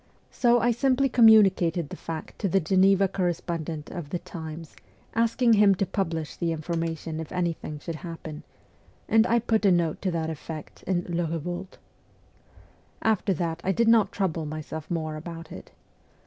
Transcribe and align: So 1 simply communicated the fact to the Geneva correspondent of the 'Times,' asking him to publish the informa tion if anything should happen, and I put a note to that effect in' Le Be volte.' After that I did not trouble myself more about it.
So 0.31 0.57
1 0.57 0.73
simply 0.73 1.09
communicated 1.09 1.89
the 1.89 1.95
fact 1.95 2.39
to 2.39 2.49
the 2.49 2.59
Geneva 2.59 3.07
correspondent 3.07 3.91
of 3.91 4.09
the 4.09 4.17
'Times,' 4.17 4.75
asking 5.13 5.53
him 5.53 5.75
to 5.75 5.85
publish 5.85 6.35
the 6.35 6.49
informa 6.49 6.97
tion 6.97 7.19
if 7.19 7.31
anything 7.31 7.77
should 7.77 7.97
happen, 7.97 8.41
and 9.07 9.27
I 9.27 9.37
put 9.37 9.63
a 9.63 9.71
note 9.71 10.01
to 10.01 10.09
that 10.09 10.31
effect 10.31 10.81
in' 10.87 11.03
Le 11.15 11.27
Be 11.27 11.37
volte.' 11.37 11.77
After 13.03 13.31
that 13.35 13.61
I 13.63 13.71
did 13.71 13.87
not 13.87 14.11
trouble 14.11 14.47
myself 14.47 14.89
more 14.89 15.15
about 15.15 15.51
it. 15.51 15.69